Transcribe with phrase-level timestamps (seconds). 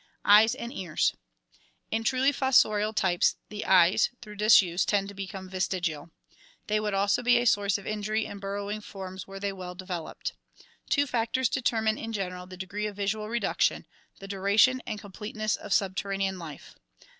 [0.25, 1.13] Eyes and Ears.—
[1.91, 6.09] In truly fossorial types the eyes, through dis use, tend to become vestigial.
[6.65, 10.33] They would also be a source of injury in burrowing forms were they well developed.
[10.89, 13.85] Two factors deter mine in general the degree of visual reduction,
[14.17, 16.73] the duration and completeness of subterranean life.